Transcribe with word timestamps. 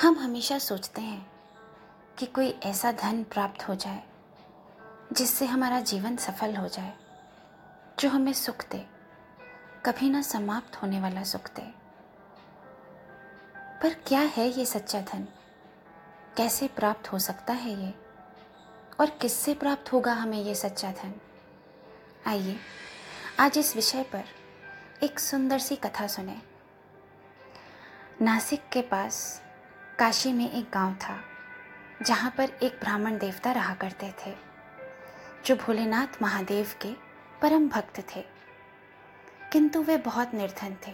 हम 0.00 0.18
हमेशा 0.18 0.58
सोचते 0.58 1.00
हैं 1.00 1.30
कि 2.18 2.26
कोई 2.26 2.50
ऐसा 2.50 2.92
धन 2.92 3.22
प्राप्त 3.22 3.68
हो 3.68 3.74
जाए 3.74 4.02
जिससे 5.12 5.46
हमारा 5.46 5.80
जीवन 5.80 6.16
सफल 6.16 6.56
हो 6.56 6.68
जाए, 6.68 6.92
जो 7.98 8.08
हमें 8.08 8.32
सुख 8.32 8.68
दे, 8.70 8.86
कभी 9.86 10.10
ना 10.10 10.22
समाप्त 10.22 10.76
होने 10.76 11.00
वाला 11.00 11.22
सुख 11.22 11.54
दे। 11.54 11.62
पर 13.82 13.94
क्या 13.94 14.20
है 14.20 14.48
ये 14.48 14.66
सच्चा 14.66 15.00
धन? 15.00 15.28
कैसे 16.36 16.68
प्राप्त 16.68 17.12
हो 17.12 17.18
सकता 17.18 17.52
है 17.52 17.84
ये? 17.84 17.94
और 19.00 19.10
किससे 19.10 19.54
प्राप्त 19.54 19.92
होगा 19.92 20.12
हमें 20.12 20.42
ये 20.42 20.54
सच्चा 20.54 20.92
धन? 20.92 21.14
आइए, 22.26 22.56
आज 23.40 23.58
इस 23.58 23.76
विषय 23.76 24.02
पर 24.02 24.24
एक 25.02 25.18
सुंदर 25.18 25.58
सी 25.58 25.76
कथा 25.76 26.06
सुने। 26.06 26.42
नासिक 28.22 28.68
के 28.68 28.82
पास 28.82 29.45
काशी 29.98 30.32
में 30.32 30.52
एक 30.52 30.70
गाँव 30.74 30.94
था, 30.94 31.20
जहाँ 32.02 32.30
पर 32.30 32.44
एक 32.62 32.72
ब्राह्मण 32.72 33.18
देवता 33.18 33.52
रहा 33.52 33.74
करते 33.74 34.14
थे, 34.26 34.34
जो 35.46 35.56
भोलेनाथ 35.56 36.22
महादेव 36.22 36.72
के 36.82 36.92
परम 37.42 37.68
भक्त 37.68 38.00
थे। 38.00 38.24
किंतु 39.52 39.82
वे 39.82 39.96
बहुत 39.96 40.34
निर्धन 40.34 40.76
थे। 40.86 40.92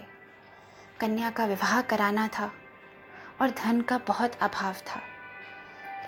कन्या 1.01 1.31
का 1.31 1.45
विवाह 1.45 1.81
कराना 1.81 2.29
था 2.29 2.53
और 3.41 3.51
धन 3.51 3.81
का 3.81 3.99
बहुत 3.99 4.35
अभाव 4.35 4.75
था। 4.75 5.01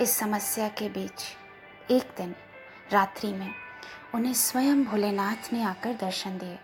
इस 0.00 0.16
समस्या 0.16 0.68
के 0.68 0.88
बीच 0.88 1.36
एक 1.90 2.14
दिन 2.16 2.34
रात्रि 2.92 3.32
में 3.32 3.54
उन्हें 4.14 4.34
स्वयं 4.34 4.84
भोलेनाथ 4.84 5.52
ने 5.52 5.62
आकर 5.62 5.94
दर्शन 5.94 6.38
दिए 6.38 6.58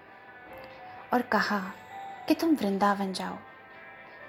और 1.12 1.22
कहा 1.22 1.72
कि 2.28 2.34
तुम 2.34 2.54
वृंदावन 2.54 3.12
जाओ। 3.12 3.38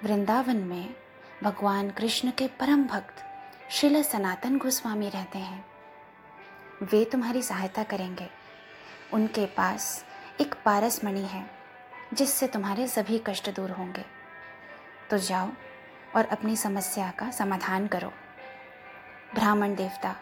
वृंदावन 0.04 0.56
में 0.56 1.01
भगवान 1.42 1.90
कृष्ण 1.90 2.30
के 2.30 2.46
परम 2.46 2.84
भक्त 2.84 3.14
श्रील 3.70 4.02
सनातन 4.02 4.58
गोस्वामी 4.58 5.08
रहते 5.08 5.38
हैं। 5.38 5.64
वे 6.82 7.04
तुम्हारी 7.04 7.42
सहायता 7.42 7.82
करेंगे। 7.82 8.30
उनके 9.12 9.46
पास 9.46 10.04
एक 10.40 10.54
पारस 10.64 11.04
मणि 11.04 11.20
है, 11.20 11.50
जिससे 12.14 12.46
तुम्हारे 12.46 12.86
सभी 12.86 13.22
कष्ट 13.26 13.50
दूर 13.50 13.70
होंगे। 13.70 14.04
तो 15.10 15.18
जाओ 15.18 15.50
और 16.16 16.24
अपनी 16.26 16.56
समस्या 16.56 17.10
का 17.10 17.30
समाधान 17.30 17.86
करो। 17.86 18.12
ब्राह्मण 19.34 19.74
देवता, 19.74 20.16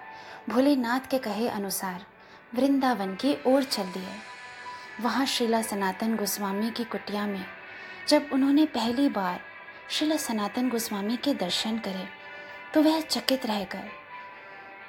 भोलेनाथ 0.48 1.00
के 1.00 1.18
कहे 1.18 1.48
अनुसार 1.48 2.06
वृंदावन 2.54 3.14
की 3.14 3.36
ओर 3.46 3.64
चल 3.64 3.84
दिए 3.84 4.16
वहाँ 5.00 5.26
श्रीला 5.26 5.62
सनातन 5.62 6.16
गोस्वामी 6.16 6.70
की 6.70 6.84
कुटिया 6.84 7.26
में 7.26 7.44
जब 8.08 8.30
उन्होंने 8.32 8.66
पहली 8.66 9.08
बार 9.08 9.40
श्रीला 9.90 10.16
सनातन 10.16 10.68
गोस्वामी 10.68 11.16
के 11.16 11.32
दर्शन 11.34 11.78
करे 11.78 12.04
तो 12.74 12.82
वह 12.82 13.00
चकित 13.00 13.46
रह 13.46 13.64
गए 13.64 13.88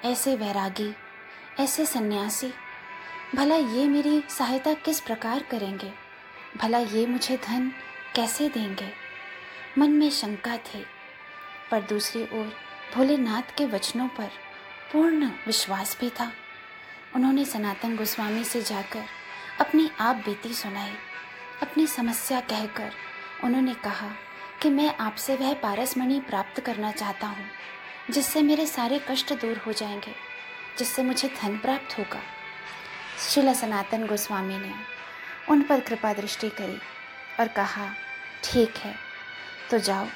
ऐसे 0.06 0.36
वैरागी, 0.36 0.94
ऐसे 1.60 1.86
सन्यासी, 1.86 2.52
भला 3.36 3.56
ये 3.56 3.88
मेरी 3.88 4.22
सहायता 4.30 4.74
किस 4.76 5.00
प्रकार 5.00 5.44
करेंगे? 5.44 5.92
भला 6.58 6.78
ये 6.78 7.06
मुझे 7.08 7.38
धन 7.38 7.72
कैसे 8.16 8.50
देंगे? 8.50 8.92
मन 9.78 9.92
में 9.92 10.10
शंका 10.12 10.58
थी, 10.58 10.86
पर 11.72 11.82
दूसरी 11.82 12.24
ओर 12.24 12.54
भोलेनाथ 12.96 13.58
के 13.58 13.66
वचनों 13.66 14.08
पर 14.08 14.30
पूर्ण 14.94 15.32
विश्वास 15.48 15.98
भी 16.02 16.10
था। 16.10 16.32
उन्होंने 17.16 17.46
सनातन 17.46 17.98
गोस्वामी 17.98 18.44
से 18.44 18.62
जाकर 18.62 19.06
अपनी 19.60 19.90
आप 20.00 20.16
बीती 20.16 20.54
सुनाई, 20.54 20.94
अपनी 21.62 21.88
समस्या 21.90 22.40
कहकर 22.42 22.92
उन्होंने 23.44 23.74
कहा 23.74 24.12
कि 24.62 24.70
मैं 24.70 24.96
आपसे 24.98 25.36
वह 25.36 25.54
पारसमणि 25.54 26.20
प्राप्त 26.20 26.60
करना 26.60 26.92
चाहता 26.92 27.28
हूँ, 27.28 27.46
जिससे 28.12 28.42
मेरे 28.42 28.66
सारे 28.66 29.00
कष्ट 29.12 29.34
दूर 29.34 29.58
हो 29.58 29.74
जाएँगे, 29.74 30.14
जिससे 30.78 31.04
मुझे 31.04 31.28
धन 31.28 31.58
प्राप्त 31.58 32.00
होगा। 32.00 32.22
शिला 33.30 33.54
सनातन 33.54 34.08
गोस्वामी 34.08 34.58
ने 34.58 34.74
उन 35.50 35.62
पर 35.62 35.80
कृपा 35.80 36.14
दृष्टि 36.14 36.50
करी 36.50 36.78
और 37.40 37.48
कहा, 37.48 37.94
ठीक 38.44 38.78
है 38.78 38.96
तो 39.72 39.78
जाओ। 39.78 40.08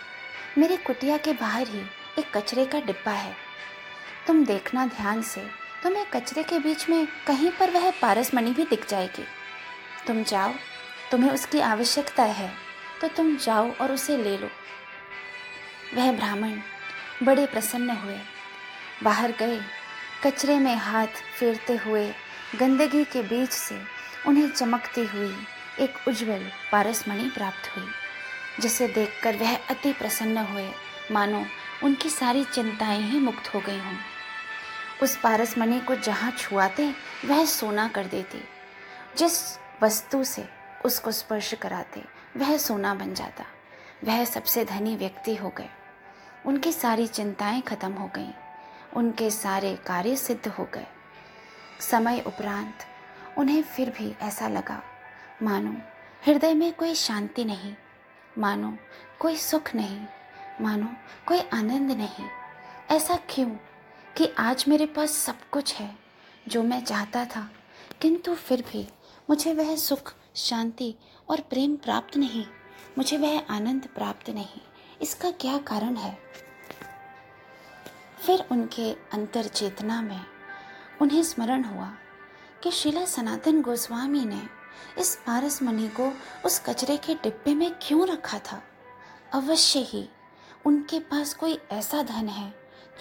मेरे 0.57 0.78
कुटिया 0.78 1.17
के 1.17 1.34
बाहर 1.34 1.67
ही 1.67 1.81
एक 2.19 2.38
कचरे 2.38 2.66
का 2.66 2.79
डिब्बा 2.79 3.11
है। 3.11 3.35
तुम 4.28 4.45
देखना 4.45 4.85
ध्यान 4.85 5.22
से, 5.22 5.41
तुम्हें 5.84 6.05
कचरे 6.05 6.44
के 6.44 6.59
बीच 6.59 6.89
में 6.89 7.07
कहीं 7.28 7.51
पर 7.51 7.72
वह 7.72 7.91
पारस 7.91 8.34
मणि 8.34 8.51
भी 8.51 8.66
दिख 8.66 8.89
जाएगी। 8.89 9.25
तुम 10.07 10.23
जाओ, 10.23 10.53
तुम्हें 11.11 11.31
उसकी 11.31 11.59
आवश्यकता 11.59 12.23
है। 12.23 12.64
तो 13.05 13.09
तुम 13.09 13.38
जाओ 13.38 13.75
और 13.75 13.91
उसे 13.91 14.17
ले 14.17 14.38
लो। 14.38 14.49
वह 15.93 16.11
ब्राह्मण 16.11 16.59
बड़े 17.23 17.45
प्रसन्न 17.45 17.89
हुए। 17.89 18.19
बाहर 19.03 19.31
गए, 19.31 19.61
कचरे 20.23 20.59
में 20.59 20.75
हाथ 20.75 21.07
फेरते 21.07 21.75
हुए 21.75 22.13
गंदगी 22.55 23.03
के 23.03 23.23
बीच 23.23 23.49
से 23.49 23.81
उन्हें 24.27 24.49
चमकती 24.49 25.05
हुई 25.05 25.45
एक 25.79 26.07
उज्जवल 26.07 26.51
पारसमणि 26.71 27.29
प्राप्त 27.29 27.77
हुई, 27.77 27.88
जिसे 28.59 28.88
देखकर 28.88 29.35
वह 29.35 29.55
अति 29.55 29.93
प्रसन्न 29.93 30.37
हुए। 30.37 30.72
मानो 31.11 31.45
उनकी 31.83 32.09
सारी 32.09 32.43
चिंताएँ 32.43 33.01
ही 33.01 33.19
मुक्त 33.19 33.53
हो 33.53 33.59
गई 33.59 33.79
हों। 33.79 33.97
उस 35.03 35.17
पारस 35.17 35.57
मणि 35.57 35.79
को 35.79 35.95
जहाँ 35.95 36.31
छुआते, 36.31 36.93
वह 37.25 37.45
सोना 37.45 37.87
कर 37.87 38.05
देती, 38.05 38.43
जिस 39.17 39.59
वस्तु 39.81 40.23
से 40.23 40.49
उसको 40.85 41.11
स्पर्श 41.11 41.53
कराते। 41.53 42.14
वह 42.38 42.57
सोना 42.57 42.94
बन 42.96 43.13
जाता। 43.13 43.46
वह 44.03 44.25
सबसे 44.25 44.66
धनी 44.66 44.96
व्यक्ति 44.96 45.35
हो 45.35 45.50
गए। 45.50 45.69
उनकी 46.46 46.72
सारी 46.72 47.07
चिंताएँ 47.07 47.62
खत्म 47.62 47.94
हो 47.94 48.12
गईं। 48.16 48.34
उनके 48.94 49.31
सारे 49.31 49.75
कार्य 49.75 50.16
सिद्ध 50.16 50.47
हो 50.47 50.68
गए। 50.73 50.88
समय 51.79 52.23
उपरांत 52.28 52.78
उन्हें 53.38 53.63
फिर 53.63 53.90
भी 53.90 54.16
ऐसा 54.22 54.47
लगा, 54.47 54.84
मानो, 55.44 55.75
हृदय 56.25 56.53
में 56.53 56.73
कोई 56.73 56.96
शांति 56.96 57.44
नहीं, 57.44 57.75
मानो, 58.38 58.78
कोई 59.19 59.38
सुख 59.38 59.75
नहीं, 59.75 60.06
मानो, 60.62 60.88
कोई 61.28 61.40
आनंद 61.40 61.91
नहीं। 61.91 62.25
ऐसा 62.90 63.19
क्यों 63.29 63.50
कि 64.17 64.34
आज 64.38 64.66
मेरे 64.67 64.85
पास 64.85 65.12
सब 65.12 65.35
कुछ 65.52 65.75
है, 65.75 65.96
जो 66.47 66.63
मैं 66.63 66.85
चाहता 66.85 67.25
था, 67.25 67.52
किंतु 68.02 68.35
फिर 68.35 68.62
भी 68.62 68.88
मुझे 69.29 69.53
वह 69.53 69.75
सुख 69.75 70.13
शांति 70.35 70.96
और 71.29 71.41
प्रेम 71.41 71.75
प्राप्त 71.75 72.18
नहीं। 72.18 72.46
मुझे 72.97 73.18
वह 73.18 73.40
आनंद 73.50 73.88
प्राप्त 73.96 74.29
नहीं। 74.29 74.62
इसका 75.01 75.31
क्या 75.31 75.57
कारण 75.57 75.96
है? 75.96 76.18
फिर 78.25 78.46
उनके 78.51 78.94
अंतर 78.94 79.44
चेतना 79.44 80.01
में 80.01 80.22
उन्हें 81.01 81.23
स्मरण 81.23 81.63
हुआ 81.63 81.94
कि 82.63 82.72
शिला 82.72 83.06
सनातन 83.06 83.62
गोस्वामी 83.62 84.25
ने 84.25 84.41
इस 85.00 85.16
पारस 85.16 85.63
मणि 85.63 85.88
को 85.88 86.12
उस 86.46 86.59
कचरे 86.59 86.97
के 86.97 87.13
डिब्बे 87.13 87.56
में 87.56 87.72
क्यों 87.81 88.07
रखा 88.07 88.40
था? 88.40 88.63
अवश्य 89.34 89.79
ही 89.79 90.09
उनके 90.66 91.00
पास 91.00 91.34
कोई 91.34 91.59
ऐसा 91.72 92.03
धन 92.03 92.29
है 92.29 92.56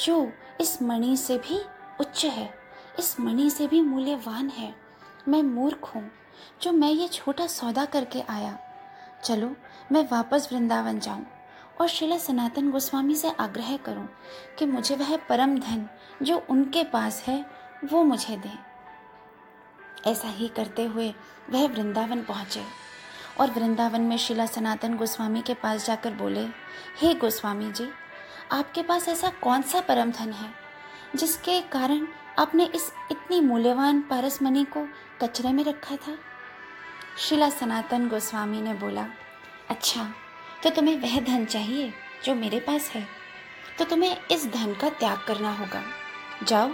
जो 0.05 0.33
इस 0.61 0.83
मणि 0.83 1.17
से 1.17 1.39
भी 1.39 1.61
उच्च 2.01 2.25
है, 2.25 2.55
इस 2.99 3.21
मणि 3.21 3.51
से 3.51 3.67
भी 3.67 3.81
मूल्यवान 3.81 4.49
है। 4.49 4.75
मैं 5.29 5.43
मूर्ख 5.43 5.85
हूँ। 5.85 6.11
जो 6.63 6.73
मैं 6.73 6.91
ये 6.91 7.09
छोटा 7.09 7.47
सौदा 7.47 7.85
करके 7.85 8.21
आया। 8.21 8.59
चलो 9.25 9.55
मैं 9.93 10.03
वापस 10.13 10.49
वृंदावन 10.53 10.99
जाऊँ 10.99 11.27
और 11.81 11.89
शिला 11.89 12.19
सनातन 12.19 12.71
गोस्वामी 12.71 13.15
से 13.15 13.31
आग्रह 13.41 13.77
करूँ 13.77 14.09
कि 14.59 14.67
मुझे 14.67 14.97
वह 14.97 15.17
परम 15.29 15.59
धन 15.59 15.89
जो 16.23 16.43
उनके 16.51 16.85
पास 16.85 17.23
है 17.27 17.45
वो 17.85 18.03
मुझे 18.05 18.37
दें। 18.37 18.59
ऐसा 20.07 20.29
ही 20.29 20.49
करते 20.49 20.85
हुए 20.85 21.13
वह 21.51 21.67
वृंदावन 21.69 22.23
पहुँचे 22.23 22.63
और 23.41 23.51
वृंदावन 23.51 24.01
में 24.01 24.17
शिला 24.17 24.47
सनातन 24.47 24.95
गोस्वामी 24.95 25.43
के 25.43 25.55
पास 25.55 25.87
जाकर 25.87 26.15
बोले 26.15 26.41
हे 26.41 27.09
hey, 27.09 27.21
गोस्वामी 27.21 27.71
जी 27.73 27.89
आपके 28.53 28.83
पास 28.83 29.09
ऐसा 29.09 29.29
कौन 29.43 29.63
सा 29.63 29.81
परम 29.81 30.11
धन 30.11 30.33
है 30.33 30.51
जिसके 31.17 31.61
कारण 31.61 32.07
आपने 32.37 32.65
इस 32.67 32.91
इतनी 33.11 33.41
मूल्यवान 33.41 34.01
पारसमणि 34.01 34.65
को 34.67 34.87
कचरे 35.23 35.53
में 35.53 35.63
रखा 35.65 35.97
था? 35.97 36.17
शिला 37.19 37.49
सनातन 37.51 38.09
गोस्वामी 38.09 38.61
ने 38.63 38.75
बोला 38.75 39.07
अच्छा 39.71 40.09
तो 40.63 40.71
तुम्हें 40.71 40.99
वह 41.01 41.21
धन 41.21 41.45
चाहिए 41.45 41.93
जो 42.25 42.35
मेरे 42.35 42.61
पास 42.61 42.91
है। 42.91 43.07
तो 43.79 43.85
तुम्हें 43.85 44.17
इस 44.31 44.47
धन 44.47 44.75
का 44.75 44.89
त्याग 44.91 45.25
करना 45.27 45.53
होगा। 45.53 45.83
जाओ, 46.43 46.71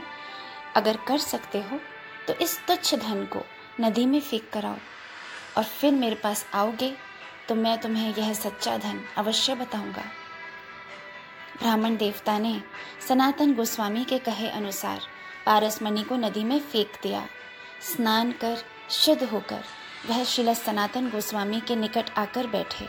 अगर 0.77 0.97
कर 1.09 1.19
सकते 1.19 1.63
हो 1.63 1.81
तो 2.29 2.35
इस 2.35 2.59
तुच्छ 2.67 2.95
धन 2.95 3.25
को 3.27 3.45
नदी 3.81 4.07
में 4.07 4.21
फेंक 4.21 4.51
कर 4.53 4.65
आओ। 4.65 4.77
और 5.57 5.65
फिर 5.65 5.93
मेरे 5.93 6.15
पास 6.15 6.47
आओगे 6.55 6.93
तो 7.49 7.55
मैं 7.55 7.79
तुम्हें 7.81 8.15
यह 8.15 8.33
सच्चा 8.35 8.77
धन 8.79 9.01
अवश्य 9.19 9.55
बताऊँगा। 9.55 10.05
ब्राह्मण 11.59 11.97
देवता 11.97 12.39
ने 12.39 12.61
सनातन 13.09 13.55
गोस्वामी 13.55 14.05
के 14.05 14.19
कहे 14.19 14.49
अनुसार 14.49 15.01
पारसमणि 15.47 16.03
को 16.03 16.17
नदी 16.17 16.45
में 16.45 16.59
फेंक 16.61 16.99
दिया। 17.03 17.27
स्नान 17.83 18.33
कर, 18.33 18.63
शुद्ध 18.91 19.23
होकर, 19.23 19.63
वह 20.09 20.25
शिला 20.25 20.55
सनातन 20.55 21.09
गोस्वामी 21.11 21.61
के 21.61 21.77
निकट 21.77 22.11
आकर 22.19 22.47
बैठे। 22.47 22.89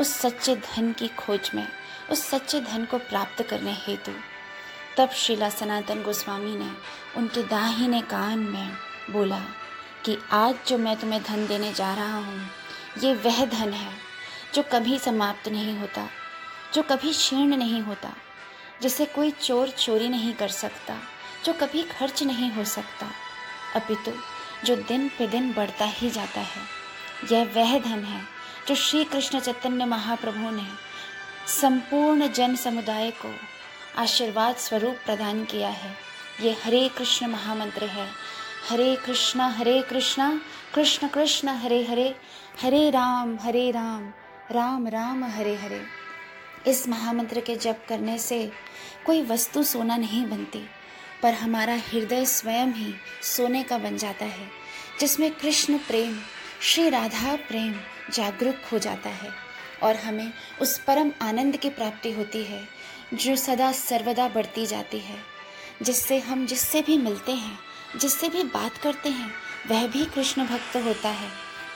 उस 0.00 0.12
सच्चे 0.12 0.56
धन 0.56 0.92
की 0.92 1.08
खोज 1.08 1.50
में, 1.54 1.66
उस 2.10 2.26
सच्चे 2.28 2.60
धन 2.60 2.84
को 2.84 2.98
प्राप्त 2.98 3.42
करने 3.42 3.72
हेतु। 3.78 4.12
तब 4.96 5.10
शिला 5.10 5.48
सनातन 5.50 6.02
गोस्वामी 6.02 6.56
ने 6.56 6.70
उनके 7.16 7.42
दाहिने 7.42 8.00
कान 8.00 8.38
में 8.38 8.68
बोला 9.10 9.40
कि 10.04 10.18
आज 10.32 10.54
जो 10.68 10.78
मैं 10.78 10.96
तुम्हें 10.96 11.22
धन 11.22 11.46
देने 11.46 11.72
जा 11.72 11.94
रहा 11.94 12.18
हूँ, 12.18 12.48
ये 12.98 13.14
वह 13.14 13.44
धन 13.46 13.72
है 13.72 13.92
जो 14.54 14.62
कभी 14.62 14.98
समाप्त 14.98 15.48
नहीं 15.48 15.78
होता, 15.78 16.06
जो 16.74 16.82
कभी 16.82 17.12
क्षीर्ण 17.12 17.56
नहीं 17.56 17.82
होता, 17.82 18.12
जिसे 18.82 19.04
कोई 19.06 19.30
चोर 19.30 19.68
चोरी 19.68 20.08
नहीं 20.08 20.32
कर 20.32 20.48
सकता। 20.48 20.96
जो 21.46 21.52
कभी 21.52 21.82
खर्च 21.82 22.22
नहीं 22.22 22.52
हो 22.52 22.64
सकता। 22.64 23.06
अपितु, 23.76 24.12
जो 24.66 24.76
दिन 24.76 25.08
पे 25.08 25.26
दिन 25.26 25.52
बढ़ता 25.52 25.84
ही 25.84 26.10
जाता 26.10 26.40
है, 26.40 26.62
यह 27.32 27.44
वह 27.44 27.78
धन 27.78 28.04
है, 28.04 28.22
जो 28.68 28.74
श्री 28.74 29.04
कृष्ण 29.04 29.40
चैतन्य 29.40 29.84
महाप्रभु 29.84 30.50
ने 30.50 30.66
संपूर्ण 31.52 32.32
जन 32.32 32.56
समुदाय 32.56 33.10
को 33.10 33.34
आशीर्वाद 33.98 34.56
स्वरूप 34.56 34.96
प्रदान 35.04 35.44
किया 35.44 35.68
है। 35.68 35.96
ये 36.40 36.56
हरे 36.64 36.88
कृष्ण 36.88 37.26
महामंत्र 37.26 37.84
है। 37.84 38.10
हरे 38.70 38.96
कृष्णा 38.96 39.48
हरे 39.48 39.82
कृष्णा, 39.82 40.40
कृष्ण 40.74 41.08
कृष्ण, 41.08 41.48
हरे 41.48 41.84
हरे 41.84 42.16
हरे 42.62 42.90
राम 42.90 43.38
हरे 43.42 43.70
राम 43.70 44.12
राम 44.50 44.88
राम, 44.88 45.24
हरे 45.24 45.54
हरे। 45.54 45.86
इस 46.66 46.88
महामंत्र 46.88 47.40
के 47.40 47.56
जप 47.56 47.86
करने 47.88 48.18
से 48.18 48.52
कोई 49.06 49.22
वस्तु 49.22 49.62
सोना 49.62 49.96
नहीं 49.96 50.26
बनती। 50.26 50.68
पर 51.22 51.34
हमारा 51.34 51.74
हृदय 51.74 52.24
स्वयं 52.26 52.72
ही 52.72 52.94
सोने 53.22 53.62
का 53.62 53.78
बन 53.78 53.96
जाता 53.96 54.24
है, 54.24 54.50
जिसमें 55.00 55.30
कृष्ण 55.30 55.78
प्रेम, 55.78 56.18
श्री 56.60 56.88
राधा 56.88 57.36
प्रेम 57.36 57.74
जागरूक 58.12 58.56
हो 58.72 58.78
जाता 58.78 59.10
है 59.10 59.30
और 59.82 59.96
हमें 59.96 60.32
उस 60.60 60.78
परम 60.78 61.12
आनंद 61.22 61.56
की 61.56 61.70
प्राप्ति 61.70 62.12
होती 62.12 62.42
है, 62.44 62.68
जो 63.14 63.36
सदा 63.36 63.72
सर्वदा 63.72 64.28
बढ़ती 64.28 64.66
जाती 64.66 64.98
है, 64.98 65.18
जिससे 65.82 66.18
हम 66.18 66.46
जिससे 66.46 66.82
भी 66.82 66.98
मिलते 66.98 67.32
हैं, 67.32 67.58
जिससे 67.98 68.28
भी 68.28 68.42
बात 68.42 68.76
करते 68.76 69.08
हैं, 69.08 69.30
वह 69.68 69.86
भी 69.86 70.04
कृष्ण 70.04 70.46
भक्त 70.46 70.76
होता 70.76 71.08
है 71.08 71.30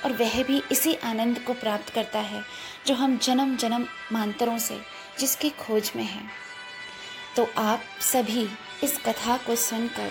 और 0.04 0.12
वह 0.12 0.42
भी 0.42 0.62
इसी 0.72 0.94
आनंद 0.94 1.38
को 1.38 1.54
प्राप्त 1.54 1.90
करता 1.90 2.18
है, 2.18 2.44
जो 2.86 2.94
हम 2.94 3.18
जन्म 3.18 3.56
जन्म 3.56 3.86
मांतरों 4.12 4.58
से, 4.58 4.80
जिसकी 5.18 5.50
खोज 5.50 5.92
में 5.96 6.04
हैं। 6.04 6.30
तो 7.36 7.46
आप 7.58 7.80
सभी 8.00 8.48
इस 8.84 8.98
कथा 8.98 9.36
को 9.36 9.56
सुनकर 9.56 10.10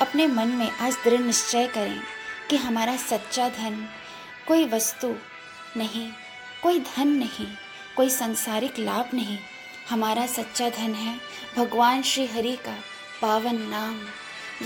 अपने 0.00 0.26
मन 0.26 0.48
में 0.48 0.70
आज 0.70 0.96
दृढ़ 1.04 1.20
निश्चय 1.20 1.66
करें 1.66 2.00
कि 2.50 2.56
हमारा 2.56 2.96
सच्चा 2.96 3.48
धन 3.48 3.88
कोई 4.48 4.64
वस्तु 4.66 5.14
नहीं, 5.76 6.10
कोई 6.62 6.80
धन 6.80 7.08
नहीं, 7.08 7.46
कोई 7.96 8.10
सांसारिक 8.10 8.78
लाभ 8.78 9.10
नहीं। 9.14 9.38
हमारा 9.90 10.26
सच्चा 10.26 10.68
धन 10.70 10.94
है 10.94 11.16
भगवान 11.56 12.02
श्री 12.02 12.26
हरि 12.26 12.56
का 12.56 12.76
पावन 13.22 13.56
नाम। 13.62 14.00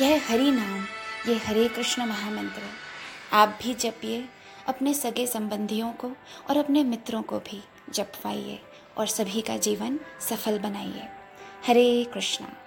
यह 0.03 0.23
हरि 0.29 0.51
नाम, 0.51 0.87
ये 1.29 1.37
हरे 1.37 1.69
कृष्ण 1.69 2.07
महामंत्र। 2.07 2.63
आप 3.33 3.59
भी 3.63 3.75
जपिए, 3.75 4.29
अपने 4.69 4.95
सगे 4.95 5.27
संबंधियों 5.27 5.93
को 5.93 6.13
और 6.51 6.57
अपने 6.57 6.85
मित्रों 6.85 7.23
को 7.23 7.39
भी 7.39 7.63
जपवाइए 7.91 8.61
और 8.99 9.07
सभी 9.07 9.41
का 9.41 9.57
जीवन 9.57 10.01
सफल 10.21 10.59
बनाइए। 10.59 11.09
हरे 11.69 12.05
कृष्णा। 12.15 12.66